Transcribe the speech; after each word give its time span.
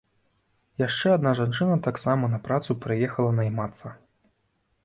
Яшчэ 0.87 1.11
адна 1.17 1.33
жанчына 1.39 1.75
таксама 1.87 2.31
на 2.33 2.39
працу 2.47 2.79
прыехала 2.87 3.31
наймацца. 3.41 3.87